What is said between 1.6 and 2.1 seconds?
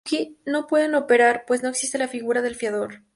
no existe la